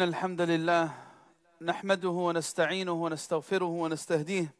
[0.00, 0.90] إن الحمد لله
[1.60, 4.54] نحمده ونستعينه ونستغفره ونستهديه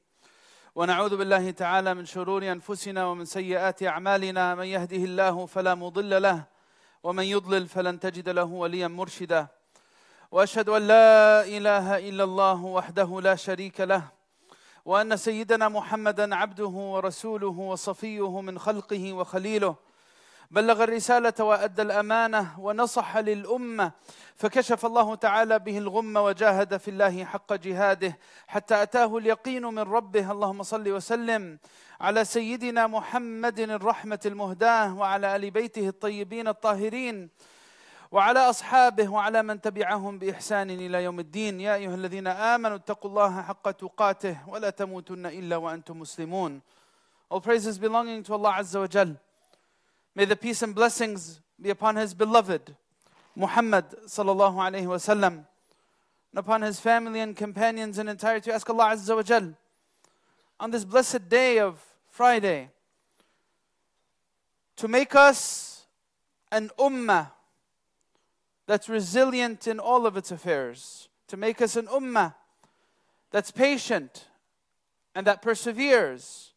[0.75, 4.55] ونعوذ بالله تعالى من شرور أنفسنا ومن سيئات أعمالنا.
[4.55, 6.45] من يهده الله فلا مضل له
[7.03, 9.47] ومن يضلل فلن تجد له وليا مرشدا.
[10.31, 14.05] وأشهد أن لا إله إلا الله وحده لا شريك له
[14.85, 19.75] وأن سيدنا محمدا عبده ورسوله وصفيه من خلقه وخليله
[20.53, 23.93] بلغ الرسالة وأدى الأمانة ونصح للأمة
[24.37, 30.33] فكشف الله تعالى به الغم وجاهد في الله حق جهاده حتى أتاه اليقين من ربه.
[30.33, 31.59] اللهم صل وسلم
[32.01, 37.31] على سيدنا محمد الرحمة المهداة وعلى آل بيته الطيبين الطاهرين
[38.13, 41.61] وعلى أصحابه وعلى من تبعهم بإحسان إلى يوم الدين.
[41.61, 46.61] يا أيها الذين آمنوا اتقوا الله حق تقاته ولا تموتن إلا وأنتم مسلمون.
[47.31, 49.15] All praises belonging to Allah Azza wa Jal.
[50.21, 52.77] May the peace and blessings be upon his beloved
[53.35, 55.47] Muhammad sallallahu alayhi wasallam and
[56.37, 58.51] upon his family and companions in entirety.
[58.51, 59.55] Ask Allah Azza wa Jal
[60.61, 62.69] on this blessed day of Friday
[64.77, 65.87] to make us
[66.53, 67.31] an ummah
[68.67, 72.35] that's resilient in all of its affairs, to make us an ummah
[73.31, 74.27] that's patient
[75.15, 76.53] and that perseveres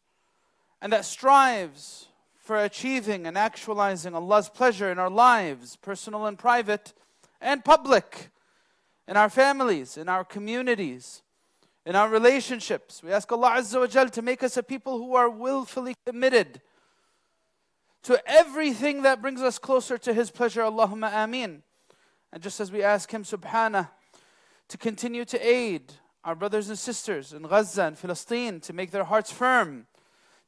[0.82, 2.08] and that strives
[2.44, 6.92] for achieving and actualizing Allah's pleasure in our lives, personal and private
[7.40, 8.28] and public,
[9.08, 11.22] in our families, in our communities,
[11.86, 13.02] in our relationships.
[13.02, 16.60] We ask Allah Azza wa Jal to make us a people who are willfully committed
[18.02, 20.60] to everything that brings us closer to His pleasure.
[20.60, 21.62] Allahumma ameen.
[22.30, 23.88] And just as we ask Him, subhanah,
[24.68, 25.94] to continue to aid
[26.24, 29.86] our brothers and sisters in Gaza and Palestine, to make their hearts firm,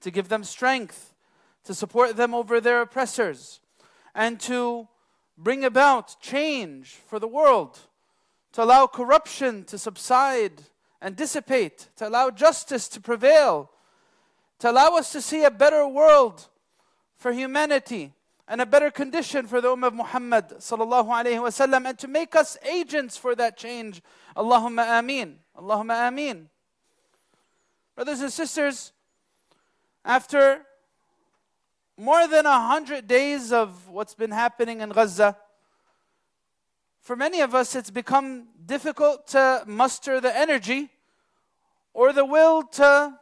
[0.03, 1.15] to give them strength,
[1.66, 3.60] to support them over their oppressors,
[4.15, 4.88] and to
[5.37, 7.78] bring about change for the world,
[8.53, 10.62] to allow corruption to subside
[11.03, 13.71] and dissipate, to allow justice to prevail,
[14.59, 16.49] to allow us to see a better world
[17.16, 18.12] for humanity
[18.48, 22.56] and a better condition for the Ummah of Muhammad sallallahu wasallam, and to make us
[22.62, 24.00] agents for that change.
[24.37, 25.37] Allahumma ameen.
[25.59, 26.48] Allahumma ameen.
[27.97, 28.93] Brothers and sisters,
[30.04, 30.65] after
[31.97, 35.37] more than a hundred days of what's been happening in Gaza,
[37.01, 40.91] for many of us it's become difficult to muster the energy
[41.95, 43.19] or the will to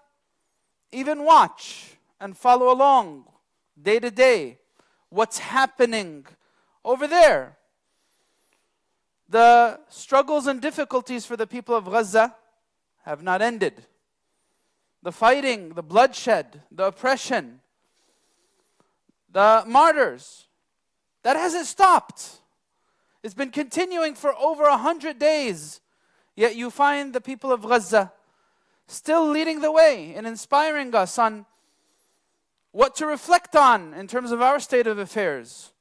[0.91, 3.25] even watch and follow along
[3.81, 4.59] day to day
[5.11, 6.27] what's happening
[6.85, 7.57] over there.
[9.29, 12.35] The struggles and difficulties for the people of Gaza
[13.05, 13.85] have not ended.
[15.03, 17.61] The fighting, the bloodshed, the oppression,
[19.35, 20.47] the martyrs,
[21.25, 22.39] that hasn't stopped.
[23.23, 25.81] It's been continuing for over a hundred days.
[26.37, 28.13] Yet you find the people of Gaza
[28.87, 31.47] still leading the way and inspiring us on
[32.71, 35.73] what to reflect on in terms of our state of affairs,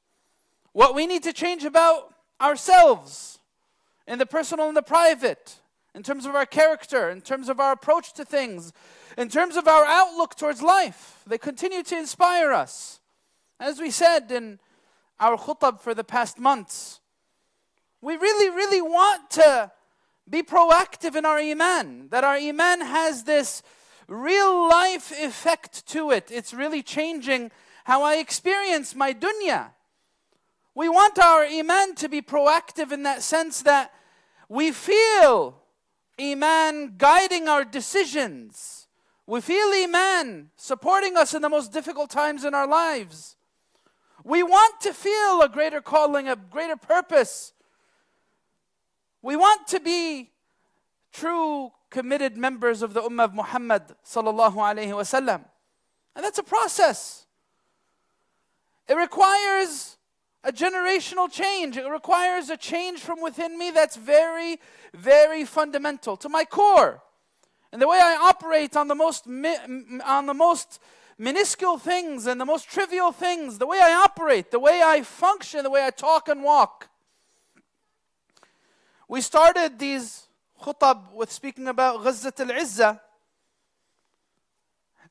[0.71, 3.39] what we need to change about ourselves
[4.07, 5.59] in the personal and the private,
[5.93, 8.73] in terms of our character, in terms of our approach to things,
[9.17, 11.21] in terms of our outlook towards life.
[11.27, 12.99] They continue to inspire us.
[13.63, 14.59] As we said in
[15.21, 16.99] our khutab for the past months,
[18.01, 19.71] we really, really want to
[20.29, 23.63] be proactive in our iman, that our iman has this
[24.09, 26.29] real life effect to it.
[26.29, 27.51] It's really changing
[27.85, 29.69] how I experience my dunya.
[30.75, 33.93] We want our iman to be proactive in that sense that
[34.49, 35.55] we feel
[36.19, 38.89] iman guiding our decisions.
[39.25, 43.37] We feel iman supporting us in the most difficult times in our lives.
[44.23, 47.53] We want to feel a greater calling, a greater purpose.
[49.21, 50.31] We want to be
[51.11, 53.83] true committed members of the Ummah of Muhammad.
[56.15, 57.25] And that's a process.
[58.87, 59.97] It requires
[60.43, 61.77] a generational change.
[61.77, 64.59] It requires a change from within me that's very,
[64.93, 67.01] very fundamental to my core.
[67.71, 70.79] And the way I operate on the most on the most
[71.23, 75.63] minuscule things and the most trivial things, the way I operate, the way I function,
[75.63, 76.89] the way I talk and walk.
[79.07, 80.27] We started these
[80.61, 82.99] khutab with speaking about Ghazat al-Izzah.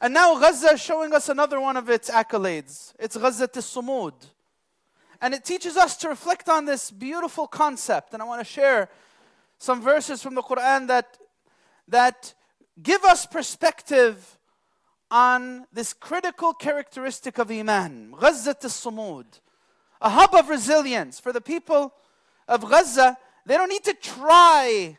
[0.03, 2.93] And now Gaza is showing us another one of its accolades.
[2.99, 4.15] It's Ghazat al-Sumud.
[5.23, 8.13] And it teaches us to reflect on this beautiful concept.
[8.13, 8.91] And I want to share
[9.59, 11.17] some verses from the Quran that,
[11.89, 12.35] that
[12.83, 14.39] give us perspective
[15.13, 18.15] on this critical characteristic of Iman.
[18.19, 19.27] Ghazat al-Sumud.
[20.01, 21.21] A hub of resilience.
[21.21, 21.93] For the people
[22.49, 24.97] of Gaza, they don't need to try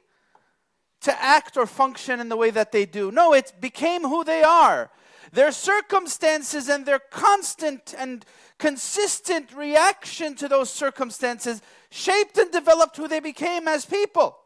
[1.01, 3.12] to act or function in the way that they do.
[3.12, 4.92] No, it became who they are.
[5.31, 8.24] Their circumstances and their constant and
[8.60, 14.38] consistent reaction to those circumstances shaped and developed who they became as people.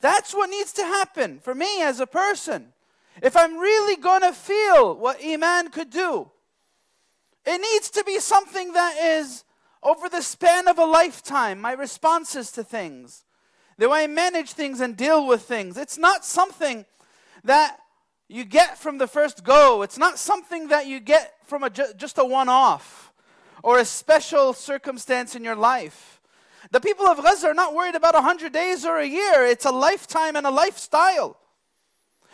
[0.00, 2.72] That's what needs to happen for me as a person.
[3.20, 6.30] If I'm really going to feel what Iman could do,
[7.44, 9.44] it needs to be something that is
[9.82, 13.24] over the span of a lifetime, my responses to things,
[13.78, 15.76] the way I manage things and deal with things.
[15.76, 16.84] It's not something
[17.44, 17.78] that
[18.28, 19.82] you get from the first go.
[19.82, 23.12] It's not something that you get from a, just a one off
[23.62, 26.20] or a special circumstance in your life.
[26.70, 29.72] The people of Gaza are not worried about 100 days or a year, it's a
[29.72, 31.36] lifetime and a lifestyle.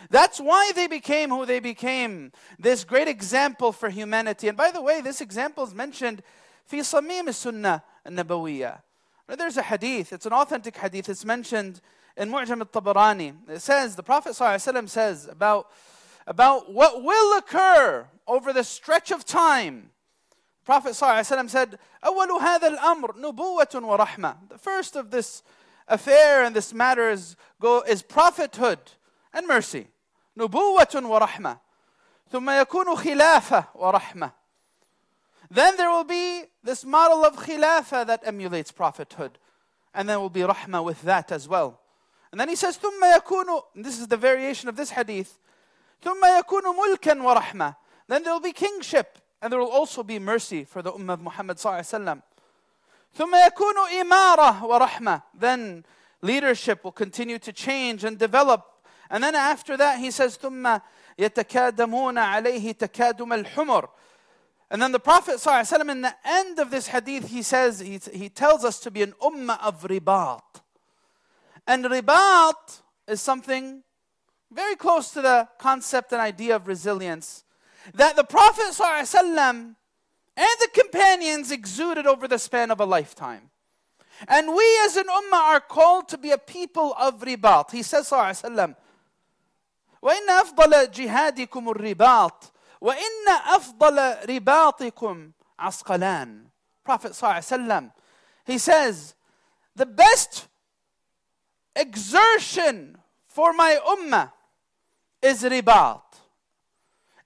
[0.09, 2.31] That's why they became who they became.
[2.59, 4.47] This great example for humanity.
[4.47, 6.21] And by the way, this example is mentioned
[6.69, 8.81] في صميم السنة النبوية.
[9.27, 11.81] There's a hadith, it's an authentic hadith, it's mentioned
[12.17, 13.49] in Mu'jam al-Tabarani.
[13.49, 15.71] It says, the Prophet ﷺ says about,
[16.27, 19.89] about what will occur over the stretch of time.
[20.61, 24.49] The Prophet ﷺ said, أول هذا الأمر نبوة ورحمة.
[24.49, 25.41] The first of this
[25.87, 28.79] affair and this matter is, go, is prophethood
[29.37, 29.87] and mercy.
[30.37, 31.59] نبوة ورحمة.
[32.31, 34.31] ثم يكون خلافة ورحمة.
[35.51, 39.37] Then there will be this model of khilafah that emulates prophethood.
[39.93, 41.79] And there will be rahmah with that as well.
[42.31, 45.37] And then he says, ثم يكون, this is the variation of this hadith,
[46.03, 47.75] ثم يكون ملكا ورحمة.
[48.07, 51.21] Then there will be kingship and there will also be mercy for the ummah of
[51.21, 52.21] Muhammad صلى الله عليه وسلم.
[53.15, 55.21] ثم يكون إمارة ورحمة.
[55.37, 55.85] Then
[56.23, 58.65] leadership will continue to change and develop.
[59.09, 60.81] And then after that he says, ثم
[61.17, 63.89] يتكادمون عليه تكادم الحمر.
[64.69, 68.27] And then the Prophet ﷺ, in the end of this hadith, he says, he, he
[68.27, 70.41] tells us to be an ummah of ribat.
[71.67, 73.83] And ribat is something
[74.51, 77.43] very close to the concept and idea of resilience
[77.93, 79.75] that the Prophet ﷺ
[80.35, 83.51] and the companions exuded over the span of a lifetime.
[84.27, 87.71] And we as an ummah are called to be a people of ribat.
[87.71, 88.75] He says, ﷺ,
[90.01, 96.49] وإن أفضل جهادكم الرباط وإن أفضل رباطكم عسقلان
[96.83, 97.93] Prophet ﷺ,
[98.45, 99.15] he says,
[99.73, 100.47] the best
[101.75, 102.97] exertion
[103.27, 104.31] for my ummah
[105.21, 106.01] is ribat,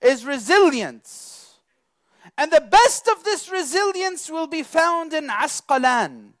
[0.00, 1.58] is resilience.
[2.36, 6.34] And the best of this resilience will be found in Asqalan.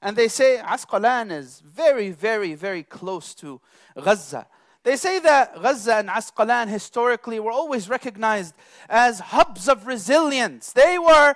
[0.00, 3.60] And they say Asqalan is very, very, very close to
[4.02, 4.46] Gaza.
[4.83, 8.53] They say that Gaza and Asqalan historically were always recognized
[8.89, 10.73] as hubs of resilience.
[10.73, 11.35] They were,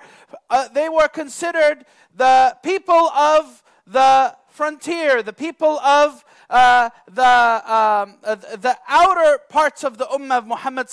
[0.50, 8.18] uh, they were considered the people of the frontier, the people of uh, the, um,
[8.24, 10.90] uh, the outer parts of the Ummah of Muhammad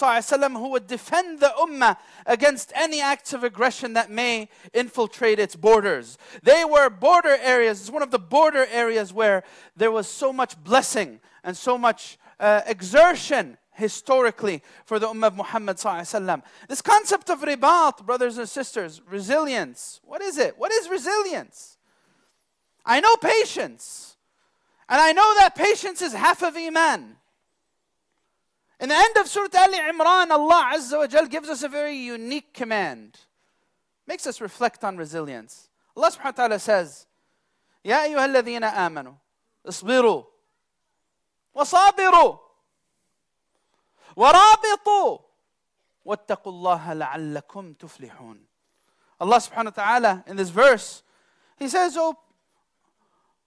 [0.53, 1.97] who would defend the Ummah
[2.27, 6.19] against any acts of aggression that may infiltrate its borders.
[6.43, 9.43] They were border areas, it's one of the border areas where
[9.77, 15.36] there was so much blessing and so much uh, exertion historically for the Ummah of
[15.36, 15.78] Muhammad.
[16.68, 20.58] This concept of ribat, brothers and sisters, resilience, what is it?
[20.58, 21.78] What is resilience?
[22.86, 24.18] I know patience,
[24.88, 27.16] and I know that patience is half of Iman.
[28.80, 31.96] In the end of Surah Al Imran, Allah Azza wa Jal gives us a very
[31.96, 33.20] unique command,
[34.08, 35.70] makes us reflect on resilience.
[35.96, 37.06] Allah subhanahu wa ta'ala says,
[37.86, 39.14] يا أيها الذين آمنوا
[39.68, 40.24] اصبروا
[41.54, 42.38] وصابروا
[44.16, 45.20] ورابطوا
[46.06, 48.46] واتقوا الله لعلكم تفلحون
[49.22, 51.04] Allah subhanahu wa ta'ala in this verse,
[51.58, 52.16] He says, Oh,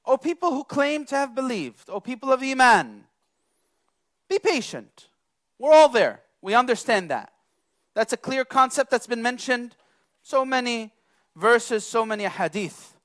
[0.04, 3.04] O people who claim to have believed, O people of Iman,
[4.28, 5.08] be patient.
[5.58, 6.20] We're all there.
[6.42, 7.32] We understand that.
[7.94, 9.76] That's a clear concept that's been mentioned
[10.22, 10.92] so many
[11.36, 12.96] verses, so many hadith.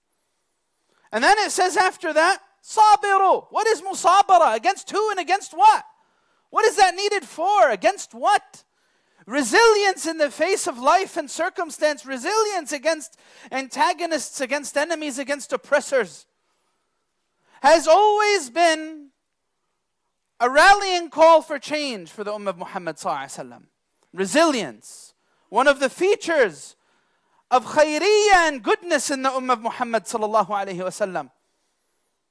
[1.12, 3.47] And then it says after that, sabiru.
[3.51, 4.55] What is musabara?
[4.55, 5.85] Against who and against what?
[6.51, 7.71] What is that needed for?
[7.71, 8.65] Against what?
[9.27, 13.17] Resilience in the face of life and circumstance, resilience against
[13.51, 16.27] antagonists, against enemies, against oppressors,
[17.63, 19.11] has always been
[20.41, 22.99] a rallying call for change for the Ummah of Muhammad.
[24.13, 25.15] Resilience.
[25.49, 26.75] One of the features
[27.49, 30.05] of khayriyah and goodness in the Ummah of Muhammad.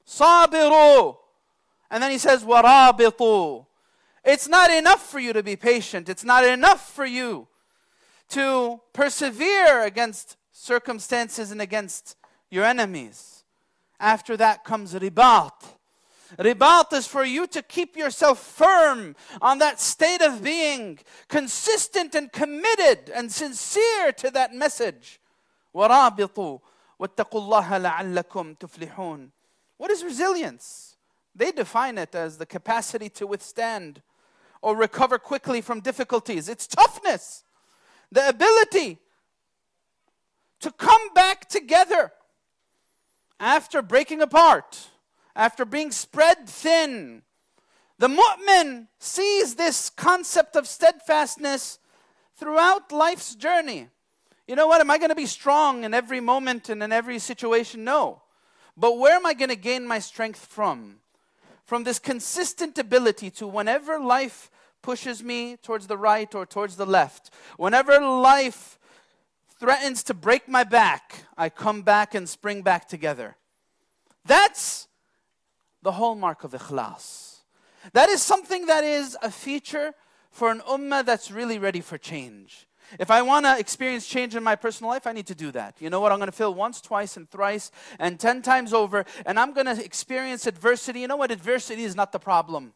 [0.07, 1.17] Sabiru.
[1.89, 3.65] And then he says, warabitu.
[4.23, 6.09] It's not enough for you to be patient.
[6.09, 7.47] It's not enough for you
[8.29, 12.17] to persevere against circumstances and against
[12.49, 13.43] your enemies.
[13.99, 15.53] After that comes ribat.
[16.37, 22.31] Ribat is for you to keep yourself firm on that state of being, consistent and
[22.31, 25.21] committed and sincere to that message.
[25.73, 26.59] وَرَابِطُوا
[26.99, 29.29] وَاتَّقُوا اللَّهَ لَعَلَّكُمْ تُفْلِحُونَ
[29.82, 30.94] what is resilience?
[31.34, 34.00] They define it as the capacity to withstand
[34.60, 36.48] or recover quickly from difficulties.
[36.48, 37.42] It's toughness,
[38.12, 38.98] the ability
[40.60, 42.12] to come back together
[43.40, 44.90] after breaking apart,
[45.34, 47.22] after being spread thin.
[47.98, 51.80] The mu'min sees this concept of steadfastness
[52.36, 53.88] throughout life's journey.
[54.46, 54.80] You know what?
[54.80, 57.82] Am I going to be strong in every moment and in every situation?
[57.82, 58.21] No.
[58.76, 60.96] But where am I going to gain my strength from?
[61.64, 64.50] From this consistent ability to, whenever life
[64.82, 68.78] pushes me towards the right or towards the left, whenever life
[69.58, 73.36] threatens to break my back, I come back and spring back together.
[74.24, 74.88] That's
[75.82, 77.40] the hallmark of ikhlas.
[77.92, 79.94] That is something that is a feature
[80.30, 82.66] for an ummah that's really ready for change.
[82.98, 85.76] If I want to experience change in my personal life, I need to do that.
[85.80, 86.12] You know what?
[86.12, 89.66] I'm going to feel once, twice, and thrice, and ten times over, and I'm going
[89.66, 91.00] to experience adversity.
[91.00, 91.30] You know what?
[91.30, 92.74] Adversity is not the problem.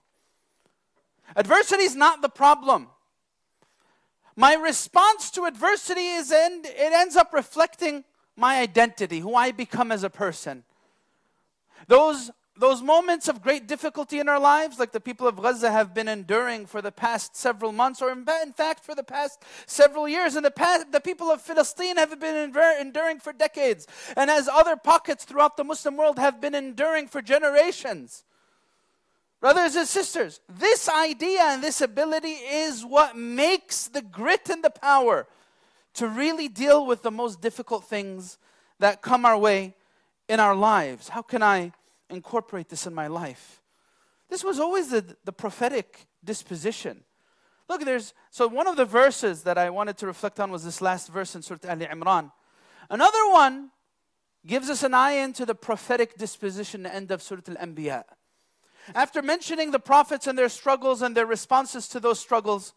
[1.35, 2.89] Adversity is not the problem.
[4.37, 8.05] My response to adversity is end, it ends up reflecting
[8.37, 10.63] my identity, who I become as a person.
[11.89, 15.93] Those, those moments of great difficulty in our lives, like the people of Gaza have
[15.93, 20.37] been enduring for the past several months, or in, fact for the past several years,
[20.37, 23.87] and the, past, the people of Palestine have been enduring for decades,
[24.17, 28.25] and as other pockets throughout the Muslim world have been enduring for generations.
[29.41, 34.71] Brothers and sisters, this idea and this ability is what makes the grit and the
[34.71, 35.27] power
[35.95, 38.39] to really deal with the most difficult things
[38.79, 39.75] that come our way
[40.29, 41.11] in our lives.
[41.11, 41.73] How can I
[42.11, 43.63] incorporate this in my life?
[44.29, 47.05] This was always the, the prophetic disposition.
[47.69, 50.81] Look, there's so one of the verses that I wanted to reflect on was this
[50.81, 52.33] last verse in Surah Al Imran.
[52.91, 53.71] Another one
[54.47, 58.05] gives us an eye into the prophetic disposition, the end of Surah Al Anbiya.
[58.95, 62.73] After mentioning the prophets and their struggles and their responses to those struggles,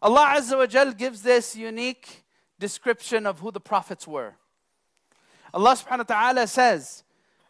[0.00, 2.24] Allah Azza wa Jal gives this unique
[2.58, 4.36] description of who the prophets were.
[5.52, 7.03] Allah subhanahu wa ta'ala says,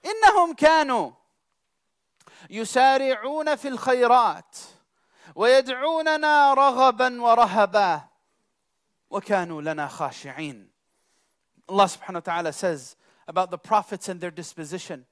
[0.05, 1.11] إنهم كانوا
[2.49, 4.57] يسارعون في الخيرات
[5.35, 8.01] ويدعوننا رغبا ورهبا
[9.09, 10.69] وكانوا لنا خاشعين.
[11.67, 12.95] Allah subhanahu wa ta'ala says
[13.27, 15.05] about the prophets and their disposition.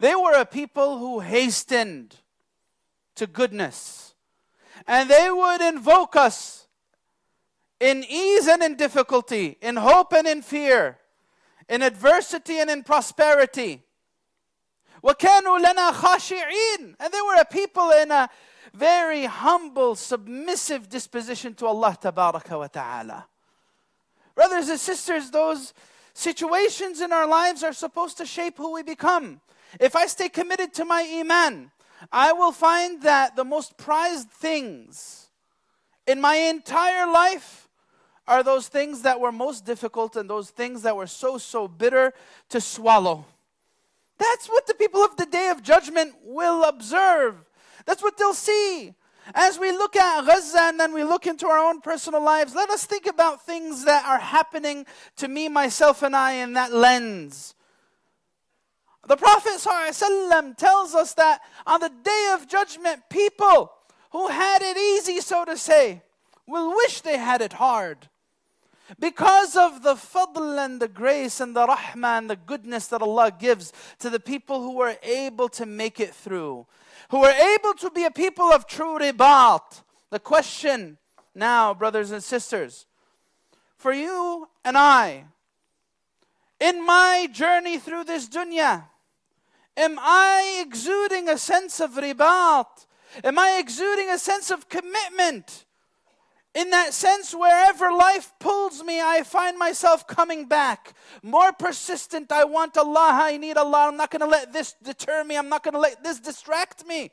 [0.00, 2.16] They were a people who hastened
[3.14, 4.14] to goodness.
[4.88, 6.66] And they would invoke us
[7.78, 10.98] in ease and in difficulty, in hope and in fear,
[11.68, 13.82] in adversity and in prosperity.
[15.02, 18.28] وَكَانُوا لَنَا خَاشِعِينَ And they were a people in a
[18.72, 23.26] very humble, submissive disposition to Allah Tabaraka wa Ta'ala.
[24.34, 25.74] Brothers and sisters, those
[26.14, 29.40] situations in our lives are supposed to shape who we become.
[29.78, 31.70] If I stay committed to my Iman,
[32.10, 35.28] I will find that the most prized things
[36.06, 37.68] in my entire life
[38.26, 42.12] are those things that were most difficult and those things that were so, so bitter
[42.48, 43.26] to swallow.
[44.19, 47.35] That's what the people of the day of judgment will observe.
[47.85, 48.93] That's what they'll see.
[49.33, 52.69] As we look at Gaza and then we look into our own personal lives, let
[52.69, 54.85] us think about things that are happening
[55.17, 57.55] to me, myself, and I in that lens.
[59.07, 63.71] The Prophet ﷺ tells us that on the day of judgment, people
[64.11, 66.01] who had it easy, so to say,
[66.45, 68.08] will wish they had it hard.
[68.97, 73.31] Because of the fadl and the grace and the rahmah and the goodness that Allah
[73.37, 76.65] gives to the people who are able to make it through,
[77.11, 79.83] who are able to be a people of true ribat.
[80.09, 80.97] The question
[81.35, 82.87] now, brothers and sisters,
[83.77, 85.25] for you and I,
[86.59, 88.85] in my journey through this dunya,
[89.77, 92.85] am I exuding a sense of ribat?
[93.23, 95.65] Am I exuding a sense of commitment?
[96.55, 100.93] In that sense, wherever life pulls me, I find myself coming back.
[101.21, 102.31] More persistent.
[102.31, 103.09] I want Allah.
[103.11, 103.87] I need Allah.
[103.89, 105.37] I'm not going to let this deter me.
[105.37, 107.11] I'm not going to let this distract me.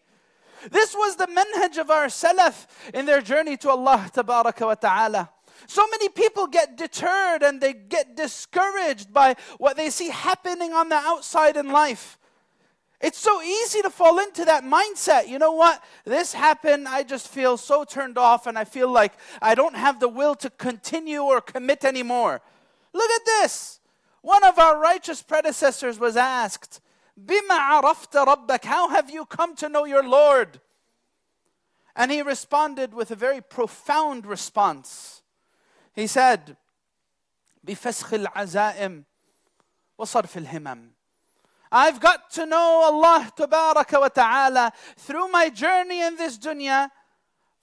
[0.71, 5.31] This was the manhaj of our Salaf in their journey to Allah wa ta'ala.
[5.67, 10.89] So many people get deterred and they get discouraged by what they see happening on
[10.89, 12.19] the outside in life.
[13.02, 15.28] It's so easy to fall into that mindset.
[15.28, 15.84] You know what?
[16.06, 16.88] This happened.
[16.88, 20.36] I just feel so turned off and I feel like I don't have the will
[20.36, 22.42] to continue or commit anymore.
[22.94, 23.80] Look at this.
[24.22, 26.80] One of our righteous predecessors was asked,
[27.20, 28.66] Bima arafta rabbak?
[28.66, 30.62] How have you come to know your Lord?
[31.96, 35.24] And he responded with a very profound response.
[35.94, 36.56] He said,
[37.66, 39.04] بفسخ العزائم
[40.00, 40.92] وصرف الهمم
[41.76, 46.90] I've got to know Allah tabaraka wa ta'ala through my journey in this dunya,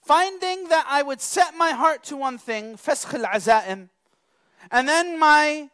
[0.01, 3.89] finding that I would set my heart to one thing, fasq al-azaim,
[4.71, 5.69] and then my,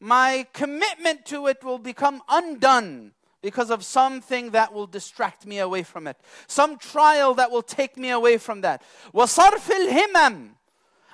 [0.00, 5.84] my commitment to it will become undone because of something that will distract me away
[5.84, 6.16] from it,
[6.48, 8.82] some trial that will take me away from that.
[9.14, 10.50] وَصَرْفِ الْهِمَمِ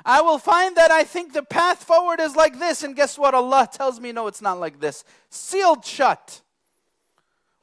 [0.05, 3.35] I will find that I think the path forward is like this, and guess what?
[3.35, 5.05] Allah tells me, no, it's not like this.
[5.29, 6.41] Sealed shut.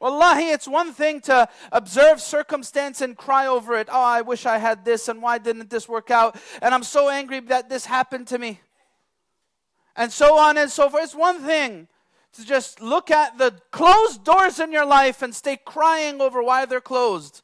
[0.00, 3.88] Wallahi, it's one thing to observe circumstance and cry over it.
[3.90, 6.36] Oh, I wish I had this, and why didn't this work out?
[6.62, 8.60] And I'm so angry that this happened to me.
[9.94, 11.04] And so on and so forth.
[11.04, 11.86] It's one thing
[12.32, 16.64] to just look at the closed doors in your life and stay crying over why
[16.64, 17.42] they're closed.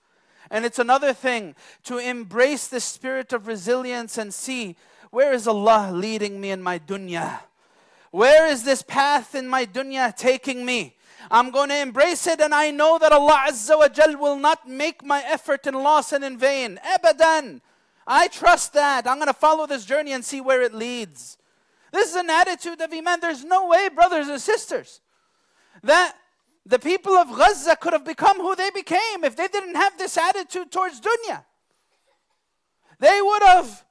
[0.50, 1.54] And it's another thing
[1.84, 4.76] to embrace the spirit of resilience and see
[5.10, 7.40] where is Allah leading me in my dunya?
[8.12, 10.95] Where is this path in my dunya taking me?
[11.30, 14.68] I'm going to embrace it and I know that Allah Azza wa Jal will not
[14.68, 16.78] make my effort in loss and in vain.
[16.94, 17.60] Abadan.
[18.06, 19.06] I trust that.
[19.06, 21.38] I'm going to follow this journey and see where it leads.
[21.92, 23.20] This is an attitude of Iman.
[23.20, 25.00] There's no way, brothers and sisters,
[25.82, 26.14] that
[26.64, 30.16] the people of Gaza could have become who they became if they didn't have this
[30.16, 31.44] attitude towards dunya.
[32.98, 33.84] They would have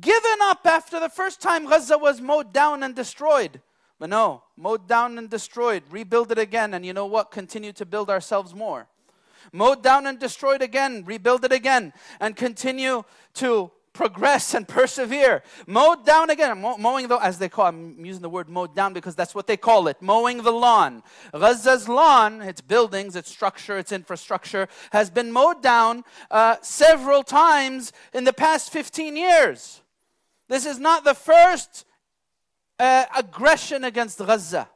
[0.00, 3.60] given up after the first time Gaza was mowed down and destroyed.
[3.98, 7.30] But no, mowed down and destroyed, rebuild it again, and you know what?
[7.30, 8.86] Continue to build ourselves more.
[9.52, 15.42] Mowed down and destroyed again, rebuild it again, and continue to progress and persevere.
[15.66, 16.60] Mowed down again.
[16.60, 19.56] Mowing the, as they call, I'm using the word mowed down because that's what they
[19.56, 20.02] call it.
[20.02, 21.02] Mowing the lawn.
[21.32, 27.92] Gaza's lawn, its buildings, its structure, its infrastructure, has been mowed down uh, several times
[28.12, 29.80] in the past 15 years.
[30.48, 31.86] This is not the first
[32.78, 34.68] uh, aggression against Gaza.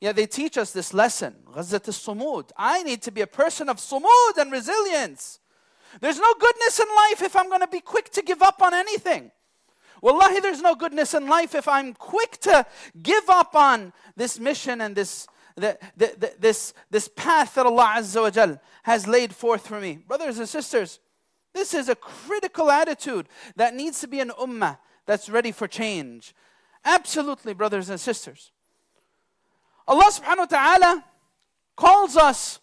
[0.00, 1.36] Yeah, they teach us this lesson.
[1.52, 2.50] Gaza to sumud.
[2.56, 5.40] I need to be a person of sumud and resilience.
[6.00, 8.74] There's no goodness in life if I'm going to be quick to give up on
[8.74, 9.30] anything.
[10.02, 12.66] Wallahi, there's no goodness in life if I'm quick to
[13.02, 17.94] give up on this mission and this, the, the, the, this, this path that Allah
[17.96, 19.98] Azza wa Jal has laid forth for me.
[20.06, 21.00] Brothers and sisters,
[21.54, 26.34] this is a critical attitude that needs to be an ummah that's ready for change.
[26.86, 28.52] Absolutely, brothers and sisters.
[29.88, 31.04] Allah subhanahu wa ta'ala
[31.76, 32.60] calls us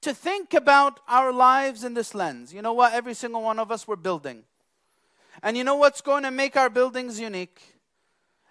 [0.00, 2.54] to think about our lives in this lens.
[2.54, 2.92] You know what?
[2.92, 4.44] Every single one of us, we're building.
[5.42, 7.60] And you know what's going to make our buildings unique?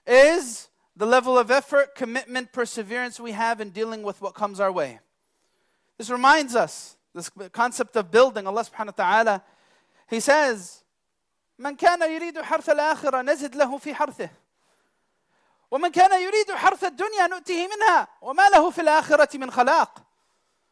[0.06, 4.72] Is the level of effort, commitment, perseverance we have in dealing with what comes our
[4.72, 5.00] way.
[5.98, 9.44] This reminds us, this concept of building, Allah subhanahu wa ta'ala,
[10.10, 10.83] He says,
[11.64, 14.30] من كان يريد حرث الآخرة نزد له في حرثه
[15.72, 20.04] ومن كان يريد حرث الدنيا نؤته منها وما له في من خلاق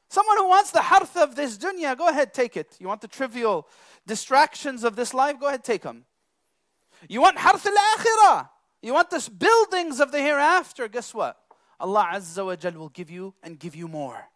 [0.10, 2.76] Someone who wants the harth of this dunya, go ahead, take it.
[2.82, 3.66] You want the trivial
[4.06, 6.04] distractions of this life, go ahead, take them.
[7.08, 8.50] You want harth al akhirah,
[8.82, 11.38] you want the buildings of the hereafter, guess what?
[11.80, 14.28] Allah Azza wa Jal will give you and give you more.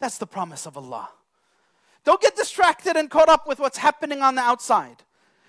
[0.00, 1.08] That's the promise of Allah.
[2.04, 5.02] Don't get distracted and caught up with what's happening on the outside.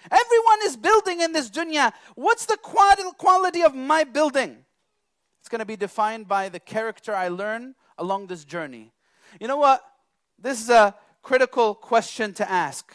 [0.09, 1.91] Everyone is building in this dunya.
[2.15, 4.57] What's the quality of my building?
[5.39, 8.93] It's going to be defined by the character I learn along this journey.
[9.39, 9.83] You know what?
[10.39, 12.93] This is a critical question to ask.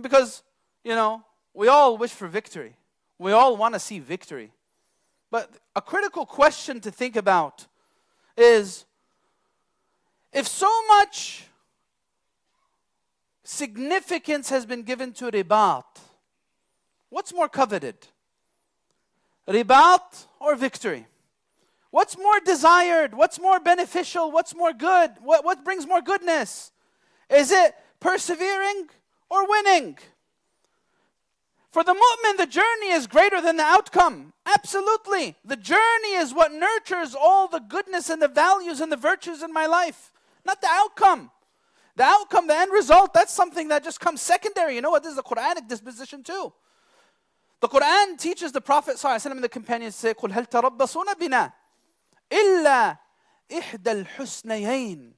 [0.00, 0.42] Because,
[0.82, 2.76] you know, we all wish for victory.
[3.18, 4.52] We all want to see victory.
[5.30, 7.66] But a critical question to think about
[8.36, 8.84] is
[10.32, 11.46] if so much
[13.44, 15.84] significance has been given to ribat,
[17.14, 17.96] what's more coveted?
[19.46, 21.06] Ribat or victory?
[21.92, 23.14] What's more desired?
[23.14, 24.32] What's more beneficial?
[24.32, 25.12] What's more good?
[25.22, 26.72] What, what brings more goodness?
[27.30, 28.88] Is it persevering
[29.30, 29.96] or winning?
[31.70, 34.32] For the mu'min, the journey is greater than the outcome.
[34.44, 35.36] Absolutely.
[35.44, 39.52] The journey is what nurtures all the goodness and the values and the virtues in
[39.52, 40.12] my life,
[40.44, 41.30] not the outcome.
[41.94, 44.74] The outcome, the end result, that's something that just comes secondary.
[44.74, 45.04] You know what?
[45.04, 46.52] This is a Quranic disposition too.
[47.63, 51.51] The Quran teaches the Prophet ﷺ and the companions say, قُلْ هَلْ تَرَبَّصُونَ بِنَا
[52.31, 52.97] إِلَّا
[53.49, 55.11] إِحْدَى الْحُسْنَيَيْنِ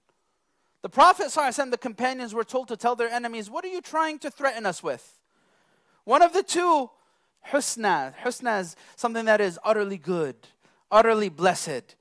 [0.81, 3.81] The Prophet ﷺ and the companions were told to tell their enemies, What are you
[3.81, 5.19] trying to threaten us with?
[6.03, 6.89] One of the two,
[7.49, 8.15] husna.
[8.23, 10.35] Husna is something that is utterly good,
[10.89, 11.95] utterly blessed.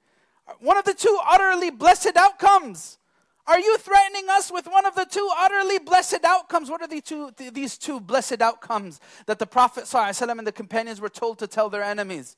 [0.60, 2.98] One of the two utterly blessed outcomes.
[3.47, 6.69] Are you threatening us with one of the two utterly blessed outcomes?
[6.69, 10.51] What are the two, th- these two blessed outcomes that the Prophet ﷺ and the
[10.51, 12.37] companions were told to tell their enemies?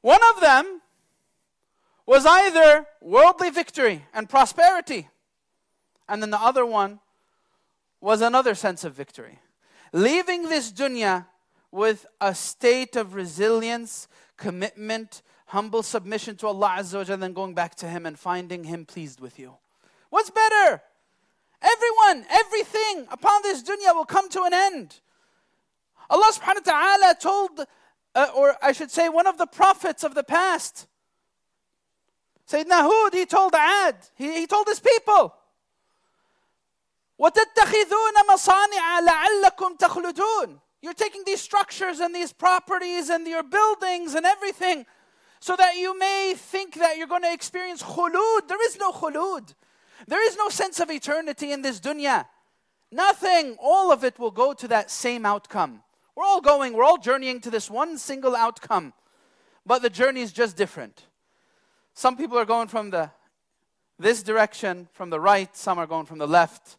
[0.00, 0.80] One of them
[2.06, 5.08] was either worldly victory and prosperity,
[6.08, 7.00] and then the other one
[8.00, 9.40] was another sense of victory.
[9.92, 11.26] Leaving this dunya
[11.70, 17.32] with a state of resilience, commitment, humble submission to Allah Azza wa Jalla, and then
[17.32, 19.56] going back to Him and finding Him pleased with you.
[20.09, 20.81] What's better?
[21.61, 24.99] Everyone, everything upon this dunya will come to an end.
[26.09, 27.65] Allah subhanahu wa ta'ala told,
[28.15, 30.87] uh, or I should say, one of the prophets of the past,
[32.49, 35.33] Sayyidina Hud, he told Ad, he, he told his people,
[37.19, 44.25] وَتَتَّخِذُونَ مَصَانِعَ لَعَلَّكُمْ تَخْلُدُونَ You're taking these structures and these properties and your buildings and
[44.25, 44.85] everything
[45.39, 48.47] so that you may think that you're going to experience khulud.
[48.47, 49.53] There is no khulud.
[50.06, 52.26] There is no sense of eternity in this dunya.
[52.92, 53.56] Nothing.
[53.60, 55.82] All of it will go to that same outcome.
[56.14, 58.92] We're all going, we're all journeying to this one single outcome.
[59.66, 61.06] But the journey is just different.
[61.94, 63.10] Some people are going from the
[63.98, 66.76] this direction from the right, some are going from the left.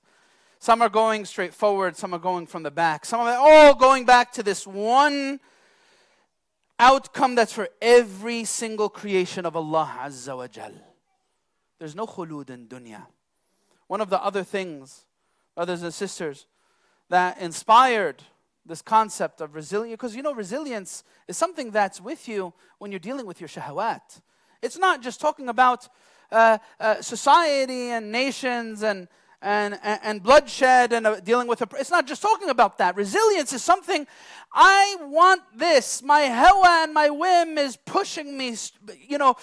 [0.60, 3.06] Some are going straight forward, some are going from the back.
[3.06, 5.40] Some are all going back to this one
[6.80, 10.74] outcome that's for every single creation of Allah Azza wa Jal.
[11.80, 13.06] There's no khulud in dunya.
[13.88, 15.06] One of the other things,
[15.56, 16.46] brothers and sisters,
[17.10, 18.24] that inspired
[18.66, 23.00] this concept of resilience, because you know, resilience is something that's with you when you're
[23.00, 24.22] dealing with your shahawat.
[24.62, 25.88] It's not just talking about
[26.32, 29.08] uh, uh, society and nations and
[29.40, 32.96] and, and, and bloodshed and uh, dealing with it's not just talking about that.
[32.96, 34.08] Resilience is something
[34.54, 36.02] i want this.
[36.02, 38.56] My hawa and my whim is pushing me
[39.08, 39.36] you know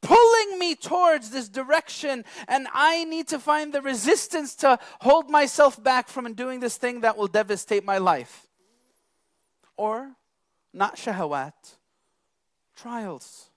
[0.00, 5.82] pulling me towards this direction and i need to find the resistance to hold myself
[5.82, 8.46] back from doing this thing that will devastate my life
[9.76, 10.12] or
[10.72, 11.76] not shahawat
[12.76, 13.50] trials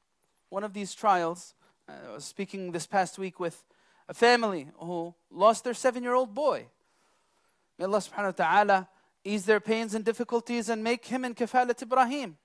[0.49, 1.53] one of these trials
[1.87, 3.63] uh, i was speaking this past week with
[4.11, 6.67] a family who lost their seven year old boy.
[7.79, 8.89] May Allah subhanahu wa ta'ala
[9.23, 12.37] ease their pains and difficulties and make him in kafalat Ibrahim.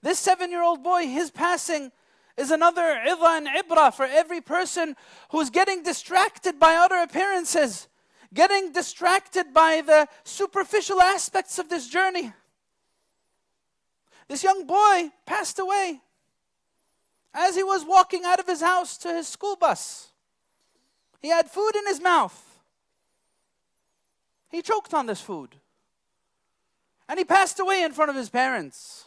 [0.00, 1.90] This seven year old boy, his passing
[2.36, 4.94] is another idha and ibra for every person
[5.30, 7.88] who's getting distracted by other appearances,
[8.34, 12.32] getting distracted by the superficial aspects of this journey.
[14.28, 16.00] This young boy passed away
[17.32, 20.12] as he was walking out of his house to his school bus.
[21.20, 22.42] He had food in his mouth.
[24.50, 25.56] He choked on this food.
[27.08, 29.06] And he passed away in front of his parents.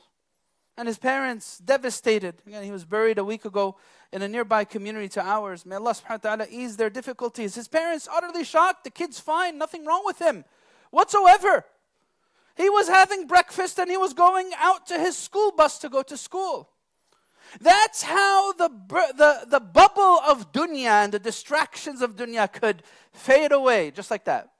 [0.79, 2.35] And his parents, devastated.
[2.47, 3.75] Again, he was buried a week ago
[4.13, 5.65] in a nearby community to ours.
[5.65, 7.55] May Allah subhanahu wa ta'ala ease their difficulties.
[7.55, 8.85] His parents, utterly shocked.
[8.85, 10.45] The kid's fine, nothing wrong with him
[10.89, 11.65] whatsoever.
[12.55, 16.01] He was having breakfast and he was going out to his school bus to go
[16.01, 16.69] to school.
[17.59, 18.69] That's how the,
[19.17, 24.23] the, the bubble of dunya and the distractions of dunya could fade away, just like
[24.23, 24.51] that.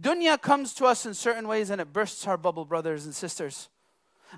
[0.00, 3.68] Dunya comes to us in certain ways and it bursts our bubble, brothers and sisters.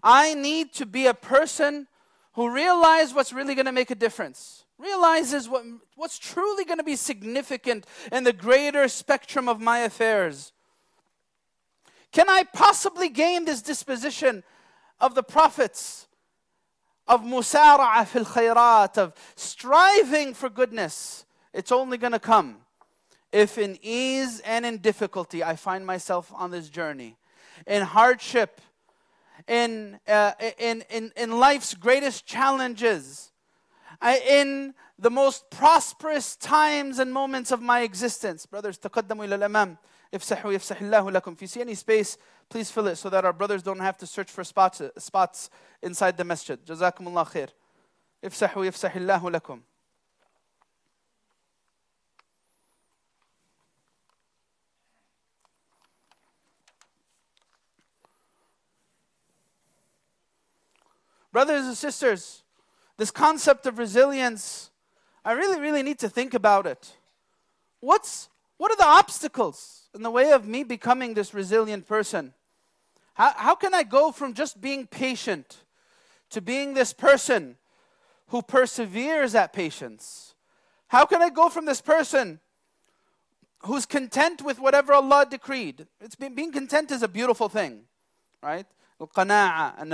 [0.02, 1.86] I need to be a person
[2.34, 5.64] who realizes what's really going to make a difference, realizes what,
[5.96, 10.52] what's truly going to be significant in the greater spectrum of my affairs.
[12.12, 14.42] Can I possibly gain this disposition
[15.00, 16.08] of the prophets?
[17.06, 22.56] of musara'a fil khayrat, of striving for goodness, it's only going to come
[23.32, 27.16] if in ease and in difficulty I find myself on this journey.
[27.66, 28.60] In hardship,
[29.47, 33.31] in, uh, in, in, in life's greatest challenges,
[34.01, 38.45] I, in the most prosperous times and moments of my existence.
[38.45, 39.77] Brothers, تقدموا إلى الأمام.
[40.13, 41.33] افسحوا يفسح الله لكم.
[41.33, 42.17] If you see any space,
[42.49, 45.49] please fill it so that our brothers don't have to search for spots, spots
[45.81, 46.57] inside the masjid.
[46.65, 47.49] جزاكم الله خير.
[48.23, 49.61] افسحوا يفسح الله لكم.
[61.34, 62.44] Brothers and sisters,
[62.96, 64.70] this concept of resilience,
[65.24, 66.94] I really, really need to think about it.
[67.80, 72.34] What's, what are the obstacles in the way of me becoming this resilient person?
[73.14, 75.56] How, how can I go from just being patient
[76.30, 77.56] to being this person
[78.28, 80.36] who perseveres at patience?
[80.86, 82.38] How can I go from this person
[83.64, 85.88] who's content with whatever Allah decreed?
[86.00, 87.86] It's being, being content is a beautiful thing,
[88.40, 88.66] right?
[89.00, 89.92] Al-qana'a and.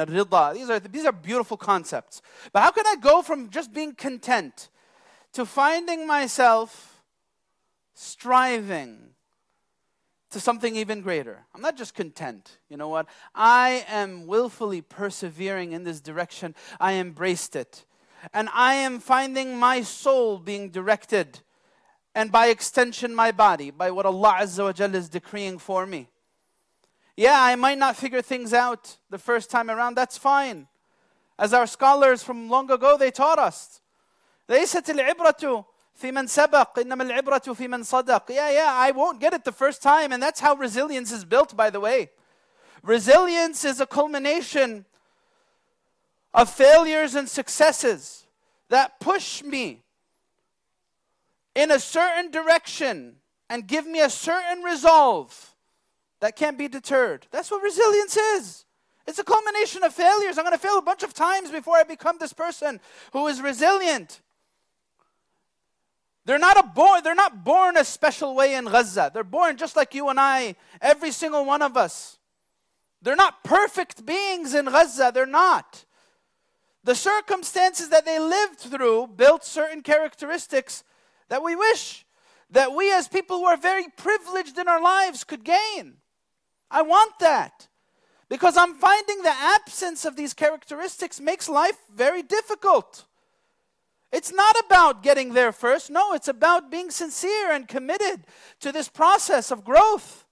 [0.56, 2.22] These are, these are beautiful concepts.
[2.52, 4.68] But how can I go from just being content
[5.32, 7.02] to finding myself
[7.94, 9.14] striving
[10.30, 11.44] to something even greater?
[11.54, 12.58] I'm not just content.
[12.68, 13.06] You know what?
[13.34, 16.54] I am willfully persevering in this direction.
[16.78, 17.84] I embraced it.
[18.34, 21.40] And I am finding my soul being directed,
[22.14, 26.10] and by extension, my body, by what Allah Azza wa is decreeing for me.
[27.19, 29.95] Yeah, I might not figure things out the first time around.
[29.95, 30.67] That's fine.
[31.39, 33.81] As our scholars from long ago, they taught us.
[34.49, 35.65] ليست العبرة
[36.01, 38.29] في من سبق إنما العبرة في من صدق.
[38.29, 40.11] Yeah, yeah, I won't get it the first time.
[40.11, 42.09] And that's how resilience is built, by the way.
[42.83, 44.85] Resilience is a culmination
[46.33, 48.25] of failures and successes
[48.69, 49.83] that push me
[51.55, 53.15] in a certain direction
[53.49, 55.48] and give me a certain resolve
[56.20, 57.26] that can't be deterred.
[57.30, 58.64] That's what resilience is.
[59.06, 60.38] It's a culmination of failures.
[60.38, 62.80] I'm going to fail a bunch of times before I become this person
[63.12, 64.20] who is resilient.
[66.26, 69.10] They're not a born, they're not born a special way in Gaza.
[69.12, 72.18] They're born just like you and I, every single one of us.
[73.02, 75.10] They're not perfect beings in Gaza.
[75.12, 75.84] They're not.
[76.84, 80.84] The circumstances that they lived through built certain characteristics
[81.28, 82.04] that we wish
[82.50, 85.96] that we as people who are very privileged in our lives could gain.
[86.70, 87.68] I want that.
[88.28, 93.04] Because I'm finding the absence of these characteristics makes life very difficult.
[94.12, 95.90] It's not about getting there first.
[95.90, 98.24] No, it's about being sincere and committed
[98.60, 100.24] to this process of growth.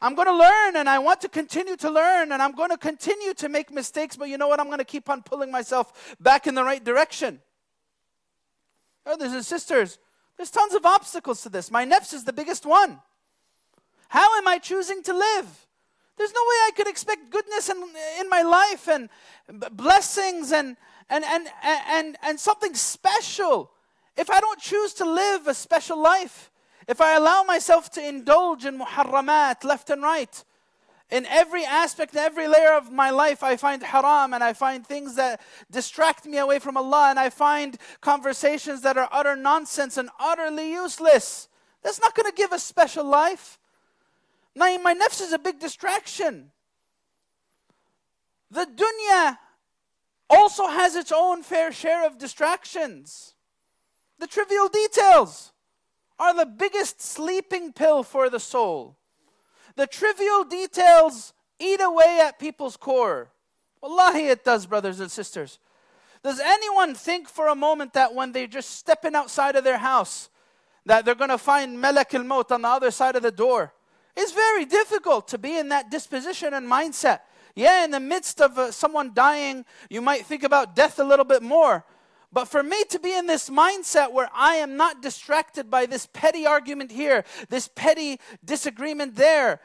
[0.00, 2.76] I'm going to learn and I want to continue to learn and I'm going to
[2.76, 4.60] continue to make mistakes, but you know what?
[4.60, 7.40] I'm going to keep on pulling myself back in the right direction.
[9.04, 9.98] Brothers and sisters,
[10.36, 11.70] there's tons of obstacles to this.
[11.70, 13.00] My nafs is the biggest one.
[14.08, 15.66] How am I choosing to live?
[16.16, 17.76] There's no way I could expect goodness in,
[18.20, 19.08] in my life and
[19.72, 20.76] blessings and,
[21.10, 23.70] and, and, and, and something special
[24.16, 26.50] if I don't choose to live a special life.
[26.88, 30.44] If I allow myself to indulge in muharramat left and right.
[31.10, 34.84] In every aspect, in every layer of my life, I find haram and I find
[34.84, 35.40] things that
[35.70, 40.72] distract me away from Allah and I find conversations that are utter nonsense and utterly
[40.72, 41.48] useless.
[41.82, 43.58] That's not going to give a special life.
[44.56, 46.50] My, my nafs is a big distraction.
[48.50, 49.36] The dunya
[50.30, 53.34] also has its own fair share of distractions.
[54.18, 55.52] The trivial details
[56.18, 58.96] are the biggest sleeping pill for the soul.
[59.76, 63.30] The trivial details eat away at people's core.
[63.82, 65.58] Wallahi, it does, brothers and sisters.
[66.24, 70.30] Does anyone think for a moment that when they're just stepping outside of their house,
[70.86, 73.74] that they're going to find Malak al Maut on the other side of the door?
[74.16, 77.20] It's very difficult to be in that disposition and mindset.
[77.54, 81.24] Yeah, in the midst of uh, someone dying, you might think about death a little
[81.24, 81.84] bit more.
[82.32, 86.06] But for me to be in this mindset where I am not distracted by this
[86.12, 89.60] petty argument here, this petty disagreement there,